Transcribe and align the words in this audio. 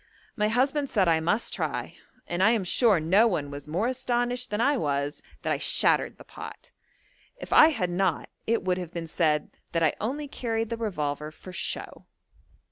My 0.35 0.47
husband 0.47 0.89
said 0.89 1.07
I 1.07 1.19
must 1.19 1.53
try, 1.53 1.95
and 2.25 2.41
I 2.41 2.49
am 2.53 2.63
sure 2.63 2.99
no 2.99 3.27
one 3.27 3.51
was 3.51 3.67
more 3.67 3.85
astonished 3.85 4.49
than 4.49 4.59
I 4.59 4.75
was 4.75 5.21
that 5.43 5.53
I 5.53 5.59
shattered 5.59 6.17
the 6.17 6.23
pot. 6.23 6.71
If 7.37 7.53
I 7.53 7.67
had 7.67 7.91
not 7.91 8.27
it 8.47 8.63
would 8.63 8.79
have 8.79 8.91
been 8.91 9.05
said 9.05 9.51
that 9.73 9.83
I 9.83 9.93
only 10.01 10.27
carried 10.27 10.71
the 10.71 10.77
revolver 10.77 11.29
for 11.29 11.53
show. 11.53 12.07